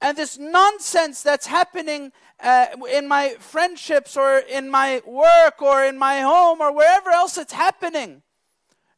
[0.00, 5.96] and this nonsense that's happening uh, in my friendships or in my work or in
[5.96, 8.22] my home or wherever else it's happening.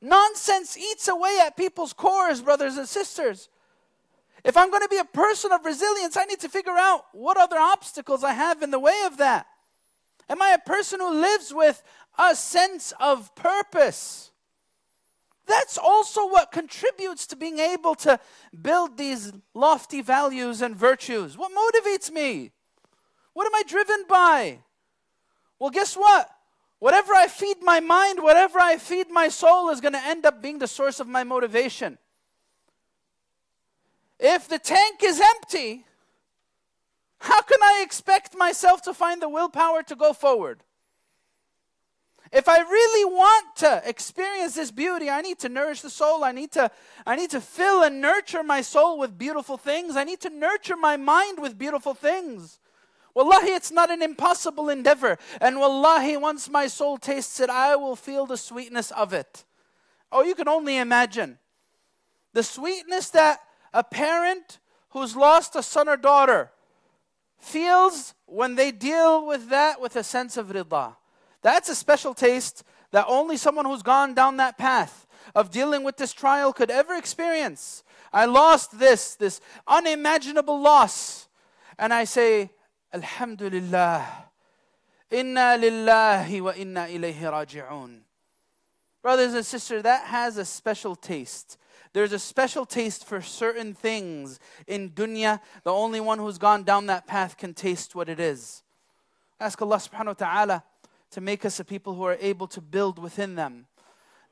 [0.00, 3.48] Nonsense eats away at people's cores, brothers and sisters.
[4.48, 7.36] If I'm going to be a person of resilience, I need to figure out what
[7.36, 9.46] other obstacles I have in the way of that.
[10.26, 11.82] Am I a person who lives with
[12.18, 14.30] a sense of purpose?
[15.46, 18.18] That's also what contributes to being able to
[18.58, 21.36] build these lofty values and virtues.
[21.36, 22.52] What motivates me?
[23.34, 24.60] What am I driven by?
[25.58, 26.30] Well, guess what?
[26.78, 30.40] Whatever I feed my mind, whatever I feed my soul is going to end up
[30.40, 31.98] being the source of my motivation.
[34.18, 35.84] If the tank is empty,
[37.20, 40.62] How can I expect myself to find the willpower to go forward?
[42.30, 46.24] If I really want to experience this beauty, I need to nourish the soul.
[46.24, 46.70] I need to,
[47.06, 49.96] I need to fill and nurture my soul with beautiful things.
[49.96, 52.60] I need to nurture my mind with beautiful things.
[53.14, 55.18] Wallahi, it's not an impossible endeavor.
[55.40, 59.44] And wallahi, once my soul tastes it, I will feel the sweetness of it.
[60.12, 61.38] Oh, you can only imagine
[62.34, 63.40] the sweetness that
[63.72, 64.58] a parent
[64.90, 66.50] who's lost a son or daughter
[67.38, 70.96] feels when they deal with that with a sense of rida.
[71.42, 75.96] That's a special taste that only someone who's gone down that path of dealing with
[75.96, 77.84] this trial could ever experience.
[78.12, 81.28] I lost this, this unimaginable loss.
[81.78, 82.50] And I say,
[82.92, 84.06] Alhamdulillah,
[85.10, 88.00] inna lillahi wa inna ilayhi raji'un.
[89.02, 91.56] Brothers and sisters, that has a special taste.
[91.92, 95.40] There's a special taste for certain things in dunya.
[95.64, 98.62] The only one who's gone down that path can taste what it is.
[99.40, 100.64] Ask Allah subhanahu wa ta'ala
[101.12, 103.66] to make us a people who are able to build within them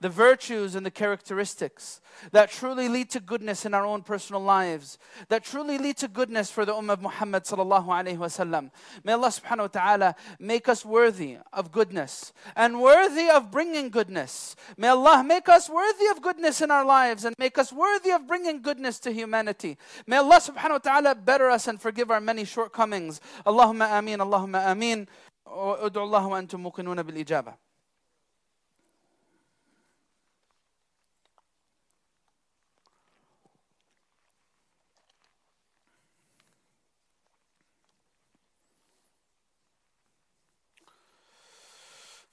[0.01, 4.97] the virtues and the characteristics that truly lead to goodness in our own personal lives,
[5.29, 8.71] that truly lead to goodness for the Ummah of Muhammad sallallahu alaihi wasallam.
[9.03, 14.55] May Allah subhanahu wa ta'ala make us worthy of goodness and worthy of bringing goodness.
[14.75, 18.27] May Allah make us worthy of goodness in our lives and make us worthy of
[18.27, 19.77] bringing goodness to humanity.
[20.07, 23.21] May Allah subhanahu wa ta'ala better us and forgive our many shortcomings.
[23.45, 25.07] Allahumma ameen, Allahumma ameen.
[25.45, 27.64] ادعوا الله وانتم موقنون بالاجابه.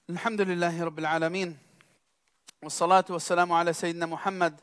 [0.10, 1.58] الحمد لله رب العالمين
[2.64, 4.62] والصلاة والسلام على سيدنا محمد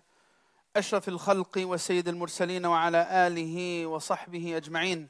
[0.76, 5.08] أشرف الخلق وسيد المرسلين وعلى آله وصحبه أجمعين.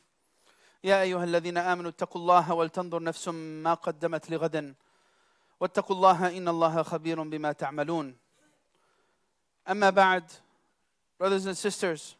[0.84, 4.74] يا أيها الذين آمنوا اتقوا الله ولتنظر نفس ما قدمت لغد.
[5.60, 8.16] واتقوا الله إن الله خبير بما تعملون.
[9.68, 10.30] أما بعد
[11.18, 12.14] brothers and sisters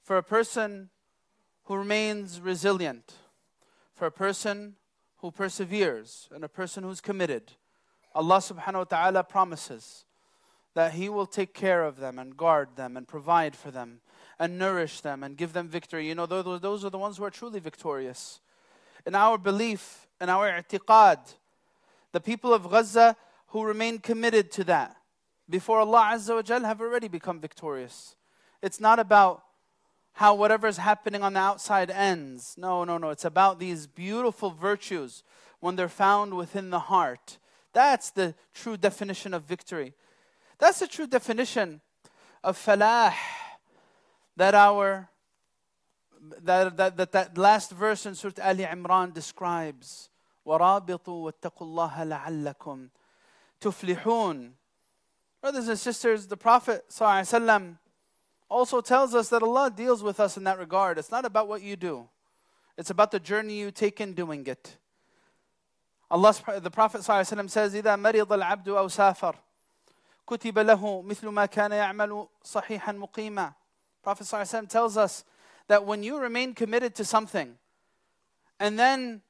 [0.00, 0.90] for a person
[1.64, 3.14] who remains resilient
[3.94, 4.76] for a person
[5.18, 7.52] who perseveres and a person who's committed,
[8.14, 10.04] Allah subhanahu wa ta'ala promises
[10.74, 14.00] that He will take care of them and guard them and provide for them
[14.38, 16.06] and nourish them and give them victory.
[16.06, 18.40] You know, those, are the ones who are truly victorious.
[19.06, 21.18] In our belief, in our i'tiqad,
[22.12, 23.16] the people of Gaza
[23.48, 24.96] who remain committed to that
[25.48, 28.16] before Allah Azza wa Jal have already become victorious.
[28.62, 29.42] It's not about
[30.15, 32.55] how whatever's happening on the outside ends.
[32.57, 33.09] No, no, no.
[33.09, 35.23] It's about these beautiful virtues
[35.59, 37.37] when they're found within the heart.
[37.73, 39.93] That's the true definition of victory.
[40.59, 41.81] That's the true definition
[42.43, 43.13] of falah
[44.35, 45.09] that our
[46.43, 50.09] that, that, that, that last verse in Surah Ali Imran describes.
[50.45, 52.89] وَرَابِطُوا وَاتَّقُوا اللَّهَ لَعَلَّكُمْ
[53.61, 54.51] تُفْلِحُونَ
[55.41, 57.77] Brothers and sisters, the Prophet ﷺ
[58.49, 60.97] also tells us that Allah deals with us in that regard.
[60.97, 62.07] It's not about what you do,
[62.77, 64.77] it's about the journey you take in doing it.
[66.09, 69.35] Allah, the Prophet ﷺ says, إذا مرض العبد أو سافر
[70.27, 73.53] كتب له مثل ما كان يعمل صحيحا مقيما.
[74.03, 75.23] Prophet ﷺ tells us
[75.67, 77.57] that when you remain committed to something
[78.59, 79.21] and then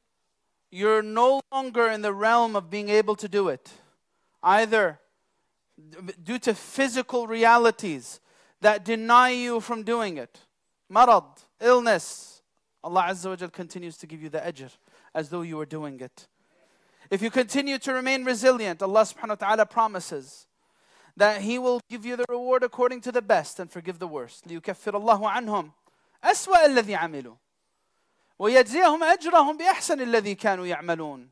[0.71, 3.71] you're no longer in the realm of being able to do it,
[4.41, 4.99] either
[6.23, 8.19] due to physical realities
[8.65, 10.39] that deny you from doing it.
[10.91, 11.25] Marad,
[11.59, 12.41] illness.
[12.83, 14.71] Allah Azza wa Jal continues to give you the ajr
[15.13, 16.27] as though you were doing it.
[17.09, 20.47] If you continue to remain resilient, Allah subhanahu wa ta'ala promises
[21.17, 24.47] that He will give you the reward according to the best and forgive the worst.
[24.47, 25.71] ليكفر الله عنهم
[26.23, 27.35] أسوأ الذي عملوا
[28.39, 31.27] ويجزيهم أجرهم بأحسن الذي كانوا يعملون.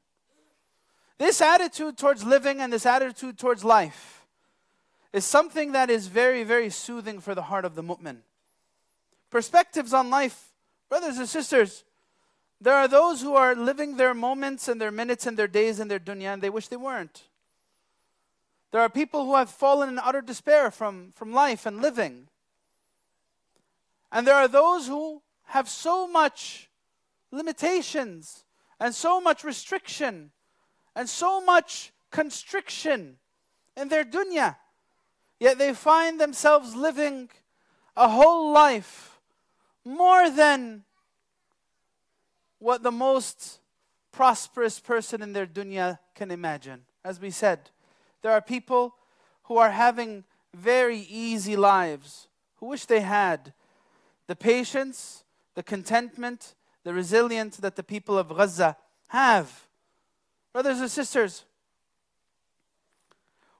[1.18, 4.23] This attitude towards living and this attitude towards life
[5.15, 8.17] is something that is very, very soothing for the heart of the mu'min.
[9.31, 10.49] Perspectives on life,
[10.89, 11.85] brothers and sisters,
[12.61, 15.89] there are those who are living their moments and their minutes and their days and
[15.89, 17.29] their dunya and they wish they weren't.
[18.73, 22.27] There are people who have fallen in utter despair from, from life and living.
[24.11, 26.69] And there are those who have so much
[27.31, 28.43] limitations
[28.81, 30.33] and so much restriction
[30.97, 33.19] and so much constriction
[33.77, 34.57] in their dunya
[35.39, 37.31] Yet they find themselves living
[37.97, 39.21] a whole life
[39.85, 40.85] more than
[42.59, 43.61] what the most
[44.11, 46.83] prosperous person in their dunya can imagine.
[47.05, 47.71] As we said,
[48.23, 48.95] there are people
[49.45, 50.25] who are having
[50.55, 53.53] very easy lives, who wish they had
[54.27, 55.25] the patience,
[55.55, 56.55] the contentment,
[56.85, 58.77] the resilience that the people of Gaza
[59.09, 59.69] have.
[60.53, 61.45] Brothers and sisters,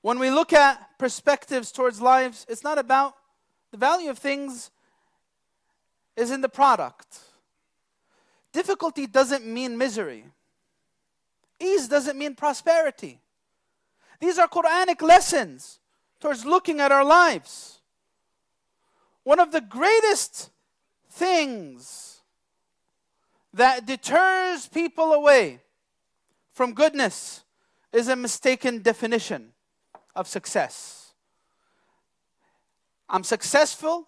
[0.05, 3.15] when we look at perspectives towards lives, it's not about
[3.71, 4.71] the value of things
[6.15, 7.21] is in the product.
[8.53, 10.27] Difficulty doesn't mean misery.
[11.59, 13.19] Ease doesn't mean prosperity.
[14.21, 15.81] These are Quranic lessons
[16.21, 17.81] towards looking at our lives.
[19.23, 20.51] One of the greatest
[21.13, 22.21] things
[23.55, 25.63] that deters people away
[26.53, 27.43] from goodness
[27.91, 29.54] is a mistaken definition
[30.16, 31.14] of success.
[33.10, 34.08] I'm successful,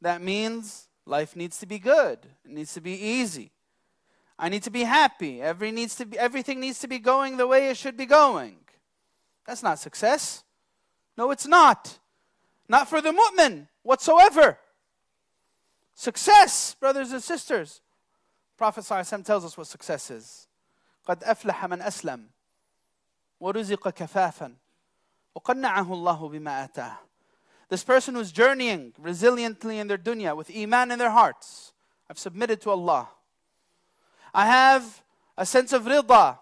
[0.00, 3.52] that means life needs to be good, it needs to be easy.
[4.38, 5.42] I need to be happy.
[5.42, 8.56] Every needs to be, everything needs to be going the way it should be going.
[9.46, 10.44] That's not success.
[11.18, 11.98] No, it's not.
[12.66, 14.58] Not for the mu'min whatsoever.
[15.94, 17.82] Success, brothers and sisters.
[18.56, 20.46] Prophet ﷺ tells us what success is.
[21.06, 22.26] قد أفلح من أسلم
[23.40, 24.54] ورزق كفافا
[25.34, 26.98] وقنعه الله بما آتاه.
[27.68, 31.72] This person who's journeying resiliently in their dunya with iman in their hearts.
[32.08, 33.08] I've submitted to Allah.
[34.34, 35.02] I have
[35.36, 36.38] a sense of rida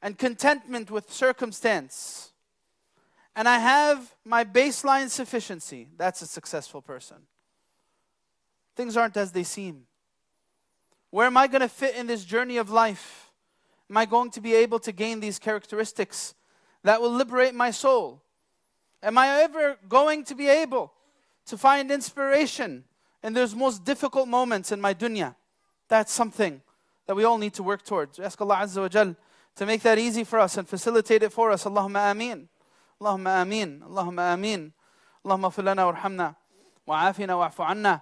[0.00, 2.32] and contentment with circumstance.
[3.34, 5.88] And I have my baseline sufficiency.
[5.96, 7.16] That's a successful person.
[8.76, 9.86] Things aren't as they seem.
[11.10, 13.30] Where am I going to fit in this journey of life?
[13.88, 16.34] Am I going to be able to gain these characteristics
[16.84, 18.22] that will liberate my soul?
[19.02, 20.92] Am I ever going to be able
[21.46, 22.84] to find inspiration
[23.22, 25.34] in those most difficult moments in my dunya?
[25.88, 26.60] That's something
[27.06, 28.18] that we all need to work towards.
[28.18, 29.16] We ask Allah Azza wa Jal
[29.56, 31.64] to make that easy for us and facilitate it for us.
[31.64, 32.48] Allahumma ameen.
[33.00, 33.82] Allahumma ameen.
[33.86, 34.72] Allahumma ameen.
[35.26, 36.34] اللهم اغفر لنا وارحمنا
[36.86, 38.00] وعافنا واعف عنا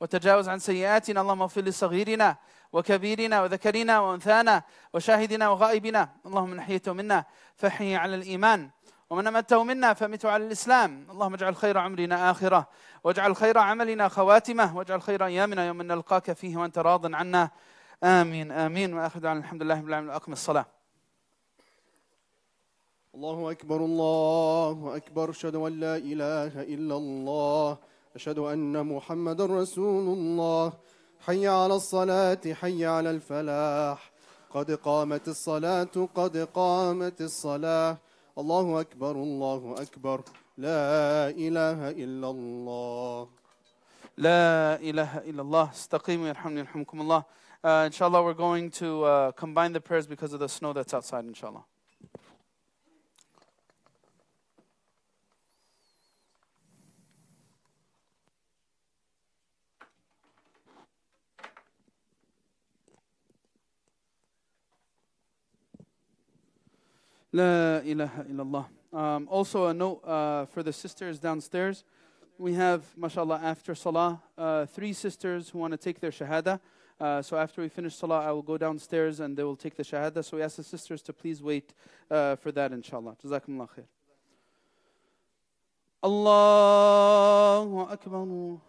[0.00, 2.36] وتجاوز عن سيئاتنا اللهم اغفر لصغيرنا
[2.72, 7.24] وكبيرنا وذكرنا وانثانا وشاهدنا وغائبنا اللهم من احييته منا
[7.56, 8.70] فاحيه على الايمان
[9.09, 11.07] ومن أمته منا فامته على الإسلام.
[11.11, 12.67] اللهم اجعل خير عمرنا آخرة
[13.03, 17.49] واجعل خير عملنا خواتمة واجعل خير أيامنا يوم نلقاك فيه وأنت راض عنا.
[18.03, 18.93] آمين آمين.
[18.93, 20.65] وآخر دعوانا الحمد لله العالمين اقم الصلاة.
[23.15, 25.29] الله أكبر الله أكبر.
[25.29, 27.77] أشهد أن لا إله إلا الله.
[28.15, 30.73] أشهد أن محمد رسول الله.
[31.25, 34.11] حي على الصلاة حي على الفلاح.
[34.49, 37.97] قد قامت الصلاة قد قامت الصلاة.
[38.39, 40.21] الله أكبر الله أكبر
[40.57, 43.27] لا إله إلا الله
[44.17, 47.23] لا إله إلا الله استقيموا يرحمني يرحمكم الله
[47.63, 51.25] uh, inshallah we're going to uh, combine the prayers because of the snow that's outside
[51.25, 51.63] inshallah
[67.31, 68.65] La ilaha illallah.
[68.91, 71.83] Um, also, a note uh, for the sisters downstairs.
[72.39, 76.59] We have, mashallah, after salah, uh, three sisters who want to take their shahada.
[76.99, 79.83] Uh, so after we finish salah, I will go downstairs and they will take the
[79.83, 80.23] shahada.
[80.23, 81.73] So we ask the sisters to please wait
[82.09, 83.15] uh, for that, inshallah.
[83.23, 83.85] Jazakumullah khair.
[86.01, 88.68] Allahu Akbar.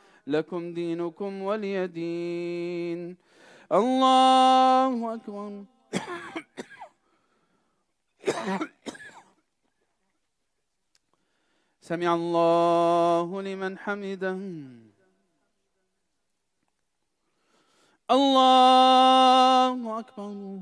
[0.27, 3.17] لكم دينكم ولي دين.
[3.71, 5.63] الله أكبر.
[11.81, 14.39] سمع الله لمن حمده.
[18.11, 20.61] الله أكبر.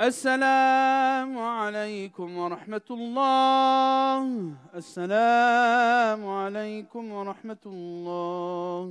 [0.00, 4.26] السلام عليكم ورحمة الله.
[4.74, 8.90] السلام عليكم ورحمة الله.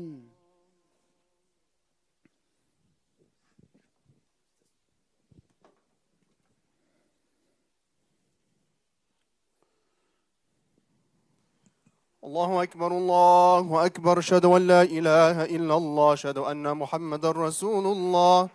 [12.23, 14.19] الله أكبر الله أكبر.
[14.19, 16.13] أشهد أن لا إله إلا الله.
[16.13, 18.49] أشهد أن محمد رسول الله.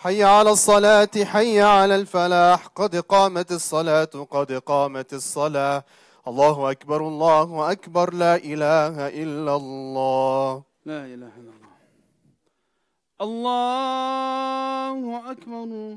[0.00, 2.66] حي على الصلاة حي على الفلاح.
[2.66, 5.84] قد قامت الصلاة قد قامت الصلاة.
[6.28, 8.14] الله أكبر الله أكبر.
[8.14, 10.62] لا إله إلا الله.
[10.84, 11.70] لا إله إلا الله.
[13.20, 14.96] الله
[15.32, 15.96] أكبر.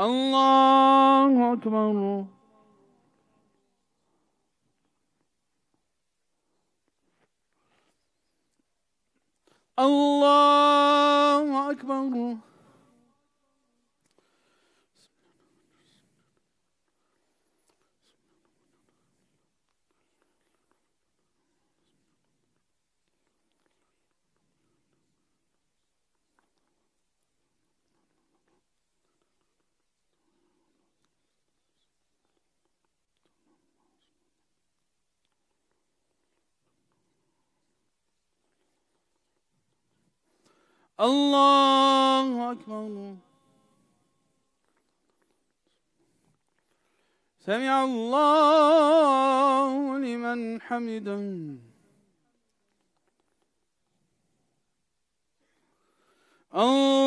[0.00, 2.24] Allahu Ekber.
[9.76, 12.49] Allahu Ekber.
[41.00, 43.16] الله أكبر.
[47.40, 51.16] سمع الله لمن حمدا
[56.54, 56.98] الله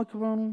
[0.00, 0.52] أكبر.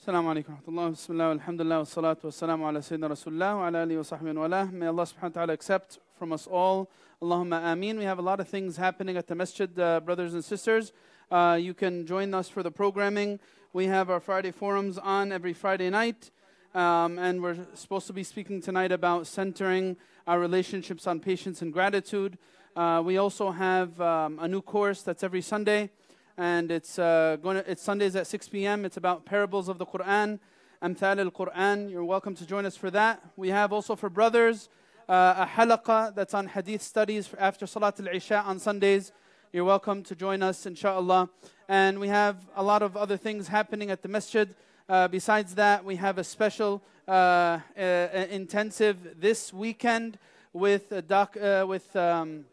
[0.00, 3.82] السلام عليكم ورحمة الله بسم الله والحمد لله والصلاة والسلام على سيدنا رسول الله وعلى
[3.82, 6.90] آله وصحبه والاه May Allah subhanahu wa ta'ala accept from us all
[7.22, 10.42] Allahumma ameen We have a lot of things happening at the masjid uh, brothers and
[10.44, 10.92] sisters
[11.30, 13.38] uh, You can join us for the programming
[13.76, 16.30] We have our Friday forums on every Friday night
[16.74, 21.74] um, and we're supposed to be speaking tonight about centering our relationships on patience and
[21.74, 22.38] gratitude.
[22.74, 25.90] Uh, we also have um, a new course that's every Sunday,
[26.38, 28.86] and it's uh, going to, it's Sundays at 6 p.m.
[28.86, 30.38] It's about parables of the Quran,
[30.82, 31.90] Amthal al Quran.
[31.90, 33.22] You're welcome to join us for that.
[33.36, 34.70] We have also for brothers
[35.06, 39.12] uh, a halaqa that's on hadith studies after Salat al Isha on Sundays.
[39.56, 41.30] You're welcome to join us, inshallah.
[41.66, 44.54] And we have a lot of other things happening at the masjid.
[44.86, 47.80] Uh, besides that, we have a special uh, uh,
[48.28, 50.18] intensive this weekend
[50.52, 52.44] with a doc, uh, with um,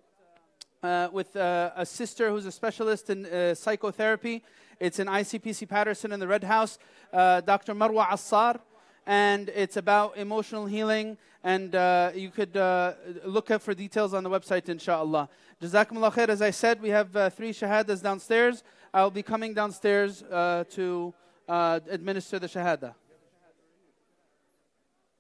[0.82, 4.42] uh, with a sister who's a specialist in psychotherapy.
[4.80, 6.80] It's in ICPC Paterson in the Red House,
[7.12, 7.76] Dr.
[7.76, 8.62] Marwa Assar.
[9.06, 11.18] and it's about emotional healing.
[11.44, 12.94] And uh, you could uh,
[13.26, 15.28] look up for details on the website, inshallah.
[15.64, 16.28] Jazakumullah khair.
[16.28, 18.66] As I said, we have uh, three shahadas downstairs.
[18.94, 21.14] I'll be coming downstairs uh, to
[21.48, 22.94] uh, administer the shahada.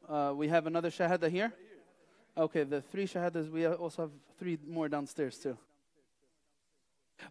[0.10, 1.54] Uh, we have another shahada here.
[2.38, 5.58] Okay, the three shahadas, we also have three more downstairs too.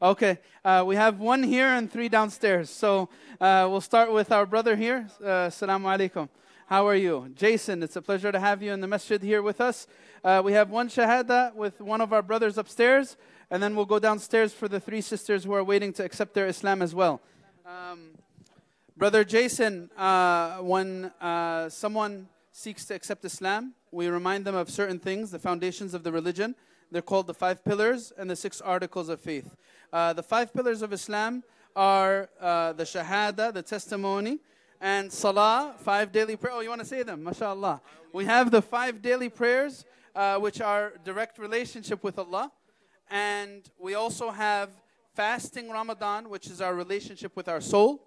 [0.00, 2.70] Okay, uh, we have one here and three downstairs.
[2.70, 5.06] So uh, we'll start with our brother here.
[5.20, 6.30] Uh, Assalamu alaikum.
[6.72, 7.30] How are you?
[7.34, 9.86] Jason, it's a pleasure to have you in the masjid here with us.
[10.24, 13.18] Uh, we have one shahada with one of our brothers upstairs,
[13.50, 16.46] and then we'll go downstairs for the three sisters who are waiting to accept their
[16.46, 17.20] Islam as well.
[17.66, 18.12] Um,
[18.96, 24.98] Brother Jason, uh, when uh, someone seeks to accept Islam, we remind them of certain
[24.98, 26.54] things, the foundations of the religion.
[26.90, 29.56] They're called the five pillars and the six articles of faith.
[29.92, 31.44] Uh, the five pillars of Islam
[31.76, 34.38] are uh, the Shahada, the testimony,
[34.82, 36.56] and Salah, five daily prayers.
[36.58, 37.22] Oh, you want to say them?
[37.22, 37.80] MashaAllah.
[38.12, 42.50] We have the five daily prayers, uh, which are direct relationship with Allah.
[43.08, 44.70] And we also have
[45.14, 48.02] fasting Ramadan, which is our relationship with our soul.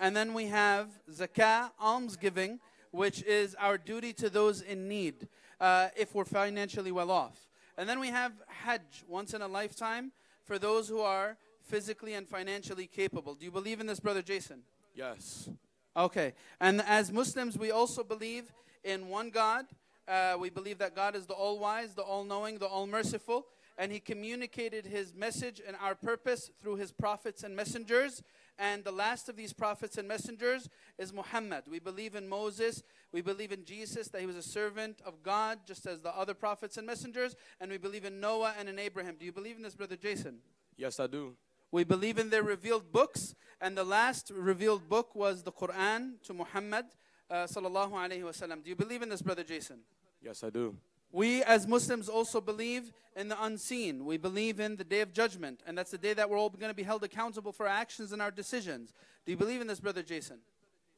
[0.00, 2.60] And then we have zakah, almsgiving,
[2.92, 5.28] which is our duty to those in need
[5.60, 7.46] uh, if we're financially well off.
[7.76, 10.12] And then we have hajj, once in a lifetime,
[10.44, 13.34] for those who are physically and financially capable.
[13.34, 14.62] Do you believe in this, Brother Jason?
[14.94, 15.50] Yes.
[15.96, 16.34] Okay.
[16.60, 18.52] And as Muslims, we also believe
[18.84, 19.64] in one God.
[20.06, 23.46] Uh, we believe that God is the all wise, the all knowing, the all merciful.
[23.78, 28.22] And He communicated His message and our purpose through His prophets and messengers.
[28.58, 30.68] And the last of these prophets and messengers
[30.98, 31.64] is Muhammad.
[31.70, 32.82] We believe in Moses.
[33.12, 36.32] We believe in Jesus, that he was a servant of God, just as the other
[36.32, 37.36] prophets and messengers.
[37.60, 39.16] And we believe in Noah and in Abraham.
[39.18, 40.38] Do you believe in this, Brother Jason?
[40.76, 41.36] Yes, I do.
[41.72, 46.32] We believe in their revealed books, and the last revealed book was the Quran to
[46.32, 46.86] Muhammad
[47.30, 48.62] uh, sallallahu alaihi wasallam.
[48.62, 49.80] Do you believe in this, brother Jason?
[50.22, 50.76] Yes, I do.
[51.12, 54.04] We as Muslims also believe in the unseen.
[54.04, 56.70] We believe in the day of judgment, and that's the day that we're all going
[56.70, 58.92] to be held accountable for our actions and our decisions.
[59.24, 60.38] Do you believe in this, brother Jason?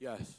[0.00, 0.38] Yes.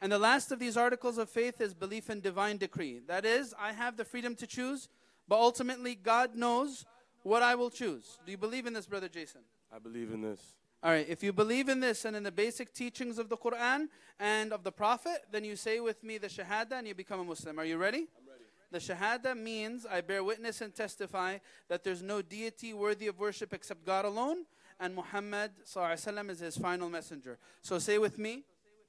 [0.00, 3.00] And the last of these articles of faith is belief in divine decree.
[3.06, 4.88] That is, I have the freedom to choose,
[5.28, 6.86] but ultimately God knows
[7.22, 8.18] what I will choose.
[8.24, 9.42] Do you believe in this, brother Jason?
[9.73, 10.39] I believe in this.
[10.83, 13.87] All right, if you believe in this and in the basic teachings of the Quran
[14.19, 17.23] and of the Prophet, then you say with me the Shahada and you become a
[17.23, 17.57] Muslim.
[17.57, 18.07] Are you ready?
[18.17, 18.43] I'm ready.
[18.71, 21.39] The Shahada means I bear witness and testify
[21.69, 24.45] that there's no deity worthy of worship except God alone,
[24.79, 27.37] and Muhammad وسلم, is his final messenger.
[27.61, 28.43] So say with me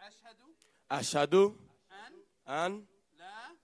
[0.04, 0.52] Ashhadu
[0.90, 1.54] Ashadu
[1.90, 2.12] an
[2.46, 2.82] an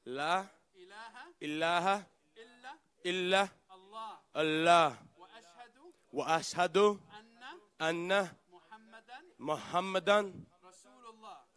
[0.07, 2.70] la la ilaha ilaha illa
[3.05, 6.99] illa Allah Allah wa ashhadu wa ashhadu
[7.80, 8.32] anna anna
[9.39, 10.45] Muhammadan Muhammadan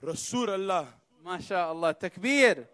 [0.03, 0.87] Rasulullah.
[0.87, 0.87] Rasulullah.
[1.25, 1.99] MashaAllah.
[1.99, 2.67] Takbir.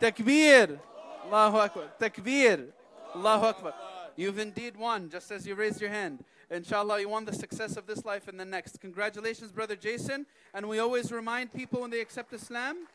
[0.00, 0.78] Takbir.
[1.26, 1.84] Allahu Akbar.
[1.98, 2.66] Takbir.
[3.14, 3.74] Allahu Akbar.
[4.16, 6.24] You've indeed won, just as you raised your hand.
[6.50, 8.80] Inshallah, you won the success of this life and the next.
[8.80, 10.26] Congratulations, Brother Jason.
[10.52, 12.86] And we always remind people when they accept Islam,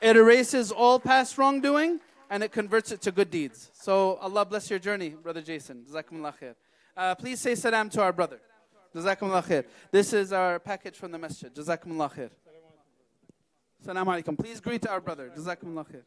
[0.00, 3.70] it erases all past wrongdoing and it converts it to good deeds.
[3.72, 5.84] So Allah bless your journey, Brother Jason.
[5.90, 6.54] Jazakumullah khair.
[6.96, 8.40] Uh, please say salam to our brother.
[8.94, 9.64] Jazakumullah khair.
[9.90, 11.54] This is our package from the masjid.
[11.54, 12.30] Jazakumullah khair.
[13.84, 14.38] Salam alaikum.
[14.38, 15.30] Please greet our brother.
[15.36, 16.02] Jazakumullah khair.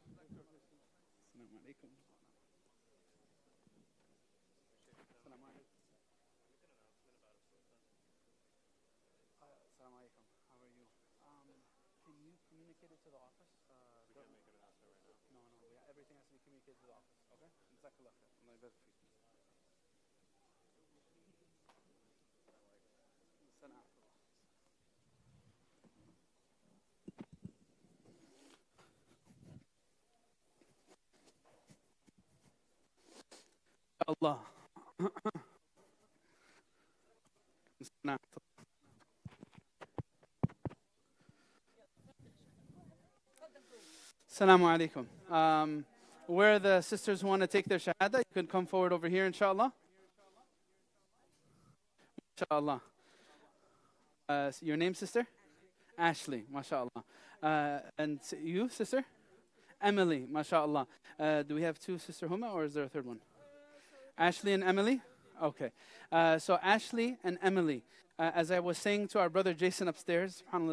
[34.21, 34.37] Nah.
[44.29, 45.33] Assalamu alaikum.
[45.33, 45.85] Um,
[46.27, 49.73] where the sisters want to take their shahada, you can come forward over here, inshallah.
[52.37, 52.81] Inshallah.
[54.29, 55.25] Uh, your name, sister?
[55.97, 57.03] Ashley, mashallah.
[57.41, 59.03] Uh, and you, sister?
[59.81, 60.85] Emily, mashallah.
[61.19, 63.19] Uh, do we have two sister Huma or is there a third one?
[64.21, 65.01] Ashley and Emily?
[65.41, 65.71] Okay.
[66.11, 67.81] Uh, so Ashley and Emily,
[68.19, 70.43] uh, as I was saying to our brother Jason upstairs,